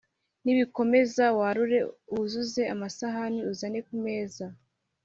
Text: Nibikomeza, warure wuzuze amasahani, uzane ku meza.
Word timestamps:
Nibikomeza, 0.43 1.23
warure 1.37 1.79
wuzuze 2.13 2.61
amasahani, 2.73 3.39
uzane 3.51 3.79
ku 3.87 3.95
meza. 4.05 4.45